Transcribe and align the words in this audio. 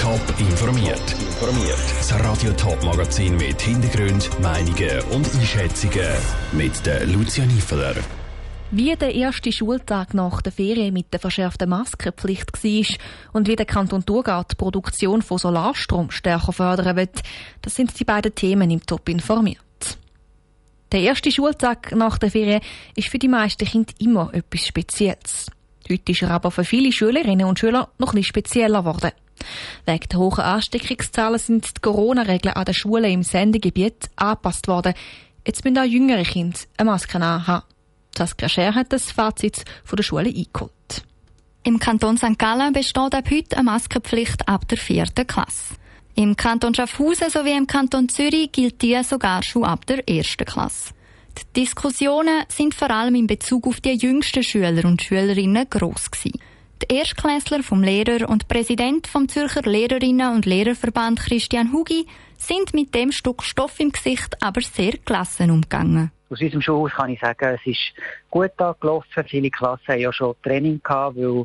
Top 0.00 0.18
informiert. 0.38 1.12
Informiert. 1.20 1.78
Das 1.98 2.18
Radio 2.24 2.52
Top 2.52 2.82
Magazin 2.82 3.36
mit 3.36 3.60
Hintergrund, 3.60 4.30
Meinungen 4.40 5.02
und 5.10 5.30
Einschätzungen 5.34 6.16
mit 6.52 6.86
der 6.86 7.04
Lucia 7.04 7.44
Niefeler. 7.44 7.96
Wie 8.70 8.96
der 8.96 9.14
erste 9.14 9.52
Schultag 9.52 10.14
nach 10.14 10.40
der 10.40 10.52
Ferien 10.52 10.94
mit 10.94 11.12
der 11.12 11.20
verschärften 11.20 11.68
Maskenpflicht 11.68 12.64
war 12.64 12.96
und 13.34 13.46
wie 13.46 13.56
der 13.56 13.66
Kanton 13.66 14.06
Thurgau 14.06 14.42
die 14.42 14.56
Produktion 14.56 15.20
von 15.20 15.36
Solarstrom 15.36 16.10
stärker 16.10 16.54
fördern 16.54 16.96
wird, 16.96 17.20
das 17.60 17.76
sind 17.76 18.00
die 18.00 18.04
beiden 18.04 18.34
Themen 18.34 18.70
im 18.70 18.84
Top 18.86 19.06
informiert. 19.06 19.98
Der 20.92 21.02
erste 21.02 21.30
Schultag 21.30 21.94
nach 21.94 22.16
der 22.16 22.30
Ferien 22.30 22.62
ist 22.96 23.08
für 23.08 23.18
die 23.18 23.28
meisten 23.28 23.66
Kinder 23.66 23.92
immer 23.98 24.32
etwas 24.32 24.66
Spezielles. 24.66 25.50
Heute 25.90 26.12
ist 26.12 26.22
er 26.22 26.30
aber 26.30 26.50
für 26.52 26.64
viele 26.64 26.92
Schülerinnen 26.92 27.46
und 27.46 27.58
Schüler 27.58 27.88
noch 27.98 28.14
etwas 28.14 28.26
spezieller 28.26 28.80
geworden. 28.80 29.10
Wegen 29.86 30.08
der 30.08 30.18
hohen 30.18 30.40
Ansteckungszahlen 30.40 31.38
sind 31.38 31.76
die 31.76 31.80
Corona-Regeln 31.80 32.54
an 32.54 32.64
den 32.64 32.74
Schulen 32.74 33.10
im 33.10 33.22
Sendegebiet 33.22 34.08
angepasst 34.16 34.68
worden. 34.68 34.94
Jetzt 35.46 35.64
müssen 35.64 35.78
auch 35.78 35.84
jüngere 35.84 36.22
Kinder 36.22 36.58
eine 36.76 36.90
Maske 36.90 37.18
haben. 37.18 37.64
Saskia 38.16 38.48
Scher 38.48 38.74
hat 38.74 38.92
das 38.92 39.10
Fazit 39.10 39.64
von 39.84 39.96
der 39.96 40.02
Schule 40.02 40.28
eingeholt. 40.28 41.04
Im 41.64 41.78
Kanton 41.78 42.16
St. 42.16 42.38
Gallen 42.38 42.72
besteht 42.72 43.14
ab 43.14 43.30
heute 43.30 43.56
eine 43.56 43.64
Maskenpflicht 43.64 44.48
ab 44.48 44.68
der 44.68 44.78
vierten 44.78 45.26
Klasse. 45.26 45.74
Im 46.14 46.36
Kanton 46.36 46.74
Schaffhausen 46.74 47.30
sowie 47.30 47.56
im 47.56 47.66
Kanton 47.66 48.08
Zürich 48.08 48.52
gilt 48.52 48.82
die 48.82 49.02
sogar 49.02 49.42
schon 49.42 49.64
ab 49.64 49.86
der 49.86 50.08
ersten 50.08 50.44
Klasse. 50.44 50.92
Die 51.38 51.60
Diskussionen 51.62 52.44
sind 52.48 52.74
vor 52.74 52.90
allem 52.90 53.14
in 53.14 53.26
Bezug 53.26 53.66
auf 53.66 53.80
die 53.80 53.94
jüngsten 53.94 54.42
Schüler 54.42 54.84
und 54.84 55.02
Schülerinnen 55.02 55.68
gross 55.68 56.10
gewesen. 56.10 56.40
Der 56.82 56.98
Erstklässler 56.98 57.62
vom 57.62 57.82
Lehrer 57.82 58.28
und 58.28 58.48
Präsident 58.48 59.06
vom 59.06 59.28
Zürcher 59.28 59.62
Lehrerinnen 59.62 60.34
und 60.34 60.46
Lehrerverband 60.46 61.20
Christian 61.20 61.72
Hugi 61.72 62.06
sind 62.38 62.72
mit 62.72 62.94
dem 62.94 63.12
Stück 63.12 63.42
Stoff 63.42 63.78
im 63.80 63.92
Gesicht 63.92 64.36
aber 64.42 64.62
sehr 64.62 64.92
gelassen 65.04 65.50
umgegangen. 65.50 66.10
Aus 66.30 66.40
unserem 66.40 66.62
Schulhaus 66.62 66.92
kann 66.92 67.10
ich 67.10 67.20
sagen, 67.20 67.58
es 67.60 67.66
ist 67.66 67.92
gut 68.30 68.58
angelaufen. 68.58 69.24
Viele 69.26 69.50
Klassen 69.50 69.88
haben 69.88 70.00
ja 70.00 70.12
schon 70.12 70.34
Training 70.42 70.80
gehabt, 70.82 71.16
weil 71.16 71.44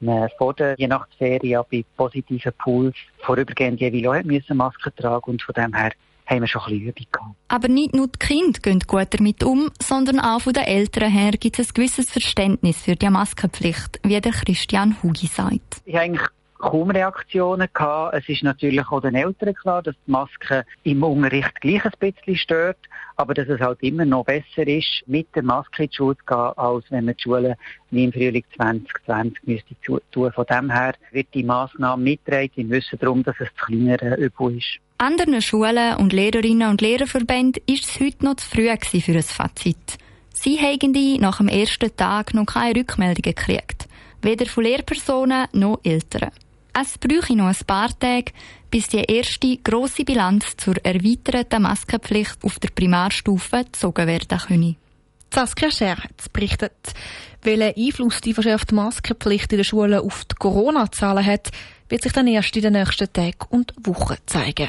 man 0.00 0.28
vor 0.38 0.54
der 0.54 0.78
Weihnachtsferien 0.78 1.62
bei 1.70 1.84
positiven 1.96 2.52
Pools 2.58 2.94
vorübergehend 3.18 3.80
jeweils 3.80 4.50
auch 4.50 4.54
Masken 4.54 4.92
tragen 4.94 5.30
und 5.30 5.42
von 5.42 5.54
dem 5.54 5.74
her 5.74 5.92
haben 6.26 6.40
wir 6.40 6.46
schon 6.48 6.62
ein 6.62 6.70
bisschen 6.70 6.88
Übung 6.88 7.06
gehabt. 7.12 7.36
Aber 7.48 7.68
nicht 7.68 7.94
nur 7.94 8.08
die 8.08 8.18
Kinder 8.18 8.60
gehen 8.60 8.80
gut 8.80 9.08
damit 9.10 9.44
um, 9.44 9.70
sondern 9.80 10.20
auch 10.20 10.40
von 10.40 10.52
den 10.52 10.64
Eltern 10.64 11.10
her 11.10 11.32
gibt 11.32 11.58
es 11.58 11.70
ein 11.70 11.74
gewisses 11.74 12.10
Verständnis 12.10 12.82
für 12.82 12.96
die 12.96 13.08
Maskenpflicht, 13.08 14.00
wie 14.02 14.20
der 14.20 14.32
Christian 14.32 14.96
Hugi 15.02 15.26
sagt. 15.26 15.82
Ich 15.84 15.96
eigentlich 15.96 16.26
kaum 16.58 16.90
Reaktionen 16.90 17.68
gehabt. 17.72 18.14
Es 18.14 18.28
ist 18.28 18.42
natürlich 18.42 18.86
auch 18.88 19.00
den 19.00 19.14
Eltern 19.14 19.54
klar, 19.54 19.82
dass 19.82 19.94
die 20.06 20.10
Maske 20.10 20.64
im 20.84 21.02
Unterricht 21.02 21.60
gleich 21.60 21.84
ein 21.84 21.92
bisschen 21.98 22.36
stört, 22.36 22.78
aber 23.16 23.34
dass 23.34 23.48
es 23.48 23.60
halt 23.60 23.82
immer 23.82 24.04
noch 24.04 24.24
besser 24.24 24.66
ist, 24.66 25.02
mit 25.06 25.34
der 25.34 25.42
Maske 25.42 25.84
in 25.84 25.90
die 25.90 25.96
Schule 25.96 26.16
zu 26.16 26.24
gehen, 26.26 26.52
als 26.56 26.84
wenn 26.90 27.04
man 27.04 27.14
die 27.16 27.22
Schule 27.22 27.56
wie 27.90 28.04
im 28.04 28.12
Frühling 28.12 28.44
2020 28.56 29.46
müsste 29.46 29.74
tun. 30.10 30.32
Von 30.32 30.46
dem 30.46 30.70
her 30.70 30.94
wird 31.12 31.28
die 31.34 31.42
Massnahme 31.42 32.02
mitgetragen 32.02 32.52
im 32.56 32.70
Wissen 32.70 32.98
darum, 32.98 33.22
dass 33.22 33.36
es 33.38 33.48
das 33.54 33.66
kleinere 33.66 34.16
Übel 34.16 34.58
ist. 34.58 34.78
Anderen 34.98 35.42
Schulen 35.42 35.96
und 35.96 36.12
Lehrerinnen 36.12 36.70
und 36.70 36.80
Lehrerverbänden 36.80 37.62
ist 37.66 37.84
es 37.84 38.00
heute 38.00 38.24
noch 38.24 38.36
zu 38.36 38.48
früh 38.48 38.70
für 39.00 39.12
ein 39.12 39.22
Fazit. 39.22 39.98
Sie 40.32 40.58
haben 40.58 41.20
nach 41.20 41.38
dem 41.38 41.48
ersten 41.48 41.94
Tag 41.96 42.34
noch 42.34 42.46
keine 42.46 42.80
Rückmeldungen 42.80 43.34
gekriegt. 43.34 43.88
Weder 44.22 44.46
von 44.46 44.64
Lehrpersonen 44.64 45.48
noch 45.52 45.80
Eltern. 45.82 46.30
Es 46.78 46.98
bräuchte 46.98 47.34
noch 47.34 47.46
ein 47.46 47.66
paar 47.66 47.98
Tage, 47.98 48.32
bis 48.70 48.88
die 48.88 48.98
erste 48.98 49.56
grosse 49.56 50.04
Bilanz 50.04 50.58
zur 50.58 50.76
erweiterten 50.84 51.62
Maskenpflicht 51.62 52.44
auf 52.44 52.58
der 52.58 52.68
Primarstufe 52.68 53.64
gezogen 53.64 54.06
werden 54.06 54.38
könne. 54.38 54.76
Saskia 55.32 55.70
Scher 55.70 55.96
hat 55.96 56.30
berichtet. 56.34 56.92
Welchen 57.42 57.82
Einfluss 57.82 58.20
die 58.20 58.34
verschärfte 58.34 58.74
Maskenpflicht 58.74 59.50
in 59.52 59.58
den 59.58 59.64
Schulen 59.64 60.00
auf 60.00 60.26
die 60.26 60.34
Corona-Zahlen 60.34 61.24
hat, 61.24 61.48
wird 61.88 62.02
sich 62.02 62.12
dann 62.12 62.26
erst 62.26 62.54
in 62.56 62.62
den 62.62 62.74
nächsten 62.74 63.10
Tagen 63.10 63.46
und 63.48 63.72
Wochen 63.82 64.16
zeigen. 64.26 64.68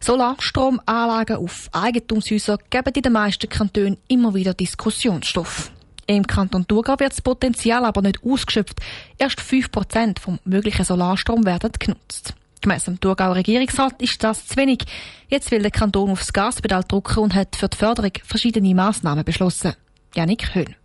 Solarstromanlagen 0.00 1.36
auf 1.36 1.70
Eigentumshäusern 1.72 2.58
geben 2.68 2.92
in 2.94 3.02
den 3.02 3.12
meisten 3.12 3.48
Kantonen 3.48 3.96
immer 4.06 4.34
wieder 4.34 4.52
Diskussionsstoff. 4.52 5.70
Im 6.06 6.26
Kanton 6.26 6.66
Thurgau 6.66 6.98
wird 6.98 7.12
das 7.12 7.20
Potenzial 7.20 7.84
aber 7.84 8.02
nicht 8.02 8.22
ausgeschöpft. 8.24 8.80
Erst 9.18 9.40
5% 9.40 10.18
vom 10.18 10.38
möglichen 10.44 10.84
Solarstrom 10.84 11.44
werden 11.44 11.72
genutzt. 11.78 12.34
Gemäss 12.60 12.84
dem 12.84 13.00
Thurgauer 13.00 13.36
Regierungsrat 13.36 14.00
ist 14.00 14.22
das 14.22 14.46
zu 14.46 14.56
wenig. 14.56 14.84
Jetzt 15.28 15.50
will 15.50 15.62
der 15.62 15.70
Kanton 15.70 16.10
aufs 16.10 16.32
Gaspedal 16.32 16.84
drücken 16.84 17.18
und 17.18 17.34
hat 17.34 17.56
für 17.56 17.68
die 17.68 17.76
Förderung 17.76 18.12
verschiedene 18.24 18.74
Massnahmen 18.74 19.24
beschlossen. 19.24 19.74
Janik 20.14 20.54
Höhn. 20.54 20.76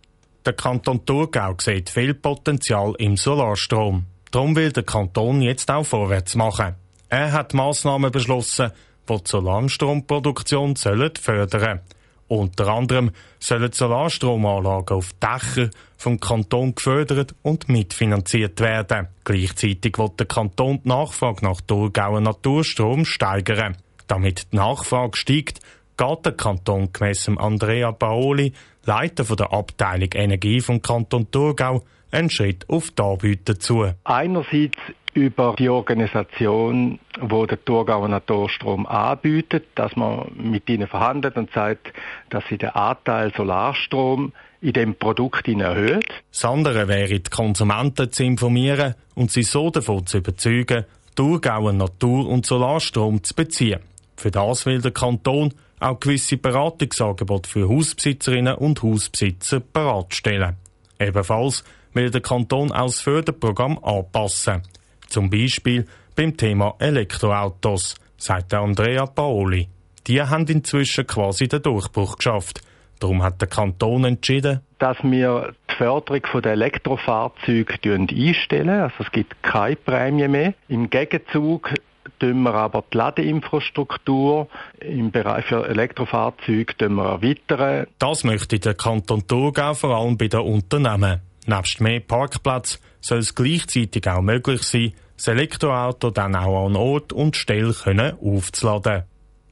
Der 0.44 0.52
Kanton 0.54 1.04
Thurgau 1.04 1.54
sieht 1.60 1.90
viel 1.90 2.14
Potenzial 2.14 2.94
im 2.98 3.16
Solarstrom. 3.16 4.06
Darum 4.30 4.56
will 4.56 4.72
der 4.72 4.82
Kanton 4.82 5.42
jetzt 5.42 5.70
auch 5.70 5.84
vorwärts 5.84 6.34
machen. 6.34 6.74
Er 7.08 7.32
hat 7.32 7.54
Massnahmen 7.54 8.10
beschlossen, 8.10 8.72
die 9.08 9.16
die 9.16 9.22
Solarstromproduktion 9.24 10.76
fördern 10.76 11.16
sollen. 11.60 11.80
Unter 12.28 12.68
anderem 12.68 13.10
sollen 13.38 13.72
Solarstromanlagen 13.72 14.96
auf 14.96 15.12
Dächern 15.14 15.70
vom 15.96 16.20
Kanton 16.20 16.74
gefördert 16.74 17.34
und 17.42 17.68
mitfinanziert 17.68 18.60
werden. 18.60 19.08
Gleichzeitig 19.24 19.98
wird 19.98 20.20
der 20.20 20.26
Kanton 20.26 20.80
die 20.84 20.88
Nachfrage 20.88 21.44
nach 21.44 21.60
Thurgauer 21.62 22.20
Naturstrom 22.20 23.04
steigern. 23.04 23.76
Damit 24.06 24.52
die 24.52 24.56
Nachfrage 24.56 25.16
steigt, 25.16 25.60
geht 25.96 26.26
der 26.26 26.32
Kanton 26.32 26.92
gemäss 26.92 27.28
Andrea 27.28 27.92
Paoli, 27.92 28.52
Leiter 28.84 29.24
der 29.36 29.52
Abteilung 29.52 30.10
Energie 30.14 30.60
vom 30.60 30.80
Kanton 30.80 31.30
Thurgau, 31.30 31.82
einen 32.10 32.30
Schritt 32.30 32.68
auf 32.68 32.90
die 32.90 33.02
Anbieter 33.02 33.58
zu. 33.58 33.92
Einerseits 34.04 34.78
über 35.18 35.56
die 35.58 35.68
Organisation, 35.68 37.00
wo 37.20 37.44
der 37.44 37.62
Thurgauer 37.64 38.08
Naturstrom 38.08 38.86
anbietet, 38.86 39.66
dass 39.74 39.96
man 39.96 40.30
mit 40.36 40.68
ihnen 40.70 40.86
verhandelt 40.86 41.36
und 41.36 41.50
sagt, 41.50 41.92
dass 42.30 42.44
sie 42.48 42.56
den 42.56 42.70
Anteil 42.70 43.32
Solarstrom 43.36 44.32
in 44.60 44.72
dem 44.72 44.94
Produkt 44.94 45.48
erhöht. 45.48 46.08
Das 46.30 46.44
andere 46.44 46.86
wäre, 46.86 47.20
die 47.20 47.30
Konsumenten 47.30 48.12
zu 48.12 48.24
informieren 48.24 48.94
und 49.16 49.32
sie 49.32 49.42
so 49.42 49.70
davon 49.70 50.06
zu 50.06 50.18
überzeugen, 50.18 50.84
Thurgauer 51.16 51.72
Natur- 51.72 52.28
und 52.28 52.46
Solarstrom 52.46 53.24
zu 53.24 53.34
beziehen. 53.34 53.80
Für 54.16 54.30
das 54.30 54.66
will 54.66 54.80
der 54.80 54.92
Kanton 54.92 55.52
auch 55.80 55.98
gewisse 55.98 56.36
Beratungsangebote 56.36 57.48
für 57.48 57.68
Hausbesitzerinnen 57.68 58.54
und 58.54 58.82
Hausbesitzer 58.82 59.60
bereitstellen. 59.60 60.56
Ebenfalls 61.00 61.64
will 61.92 62.10
der 62.10 62.20
Kanton 62.20 62.70
auch 62.70 62.86
das 62.86 63.00
Förderprogramm 63.00 63.82
anpassen. 63.82 64.62
Zum 65.08 65.30
Beispiel 65.30 65.86
beim 66.14 66.36
Thema 66.36 66.74
Elektroautos, 66.78 67.96
sagt 68.16 68.54
Andrea 68.54 69.06
Paoli. 69.06 69.68
Die 70.06 70.22
haben 70.22 70.46
inzwischen 70.46 71.06
quasi 71.06 71.48
den 71.48 71.62
Durchbruch 71.62 72.16
geschafft. 72.16 72.60
Darum 73.00 73.22
hat 73.22 73.40
der 73.40 73.48
Kanton 73.48 74.04
entschieden, 74.04 74.60
dass 74.78 74.96
wir 75.02 75.54
die 75.70 75.74
Förderung 75.76 76.42
der 76.42 76.52
Elektrofahrzeuge 76.52 77.78
einstellen. 77.84 78.68
Also 78.68 78.96
es 79.00 79.12
gibt 79.12 79.40
keine 79.42 79.76
Prämie 79.76 80.28
mehr. 80.28 80.54
Im 80.68 80.90
Gegenzug 80.90 81.72
tun 82.18 82.42
wir 82.42 82.54
aber 82.54 82.84
die 82.92 82.96
Ladeinfrastruktur 82.96 84.48
im 84.80 85.10
Bereich 85.10 85.44
für 85.46 85.68
Elektrofahrzeuge 85.68 86.74
erweitern. 86.80 87.86
Das 87.98 88.24
möchte 88.24 88.58
der 88.58 88.74
Kanton 88.74 89.26
Thurgau 89.26 89.74
vor 89.74 89.96
allem 89.96 90.16
bei 90.16 90.28
den 90.28 90.40
Unternehmen. 90.40 91.20
Nebst 91.48 91.80
mehr 91.80 92.00
Parkplatz 92.00 92.78
soll 93.00 93.20
es 93.20 93.34
gleichzeitig 93.34 94.06
auch 94.06 94.20
möglich 94.20 94.62
sein, 94.62 94.92
das 95.16 95.28
Elektroauto 95.28 96.10
dann 96.10 96.36
auch 96.36 96.66
an 96.66 96.76
Ort 96.76 97.12
und 97.12 97.36
Stelle 97.36 97.72
können 97.72 98.16
aufzuladen. 98.22 99.04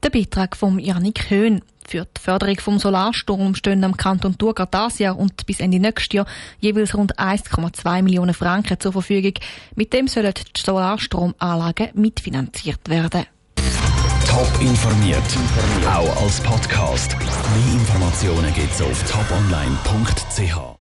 Der 0.03 0.11
Beitrag 0.11 0.57
von 0.57 0.79
Janik 0.79 1.31
Höhn. 1.31 1.63
Für 1.89 2.05
die 2.05 2.21
Förderung 2.21 2.59
vom 2.61 2.79
Solarstrom 2.79 3.55
stehen 3.55 3.83
am 3.83 3.97
Kanton 3.97 4.37
Thurgau 4.37 4.67
dieses 4.67 4.99
Jahr 4.99 5.19
und 5.19 5.47
bis 5.47 5.61
Ende 5.61 5.79
nächstes 5.79 6.13
Jahr 6.13 6.27
jeweils 6.61 6.95
rund 6.95 7.19
1,2 7.19 8.03
Millionen 8.03 8.35
Franken 8.35 8.79
zur 8.79 8.93
Verfügung. 8.93 9.35
Mit 9.75 9.93
dem 9.93 10.07
sollen 10.07 10.35
die 10.35 10.61
Solarstromanlagen 10.61 11.91
mitfinanziert 11.95 12.89
werden. 12.91 13.25
Top 14.27 14.61
informiert, 14.61 15.23
auch 15.89 16.23
als 16.23 16.41
Podcast. 16.41 17.17
Mehr 17.19 17.73
Informationen 17.75 18.53
gibt's 18.53 18.83
auf 18.83 19.11
toponline.ch. 19.11 20.75